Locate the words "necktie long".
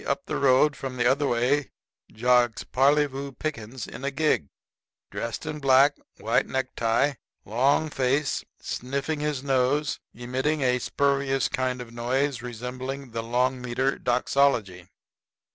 6.47-7.87